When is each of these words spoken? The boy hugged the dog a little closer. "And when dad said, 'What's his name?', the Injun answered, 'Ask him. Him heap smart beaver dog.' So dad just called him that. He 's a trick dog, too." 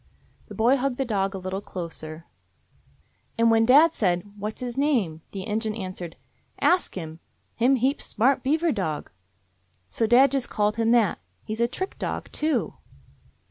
The 0.47 0.55
boy 0.55 0.77
hugged 0.77 0.97
the 0.97 1.05
dog 1.05 1.35
a 1.35 1.37
little 1.37 1.61
closer. 1.61 2.25
"And 3.37 3.51
when 3.51 3.67
dad 3.67 3.93
said, 3.93 4.23
'What's 4.35 4.59
his 4.59 4.75
name?', 4.75 5.21
the 5.29 5.43
Injun 5.45 5.75
answered, 5.75 6.15
'Ask 6.59 6.95
him. 6.95 7.19
Him 7.55 7.75
heap 7.75 8.01
smart 8.01 8.41
beaver 8.41 8.71
dog.' 8.71 9.11
So 9.89 10.07
dad 10.07 10.31
just 10.31 10.49
called 10.49 10.77
him 10.77 10.89
that. 10.89 11.19
He 11.43 11.53
's 11.53 11.59
a 11.59 11.67
trick 11.67 11.99
dog, 11.99 12.31
too." 12.31 12.73